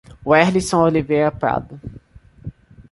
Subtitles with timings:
[0.25, 1.79] Werlison Oliveira Prado